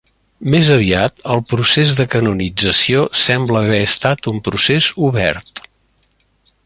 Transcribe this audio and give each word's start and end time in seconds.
Més 0.53 0.69
aviat, 0.75 1.19
el 1.33 1.43
procés 1.51 1.93
de 1.99 2.07
canonització 2.15 3.03
sembla 3.25 3.61
haver 3.67 3.83
estat 3.91 4.31
un 4.33 4.41
procés 4.49 4.89
obert. 5.11 5.63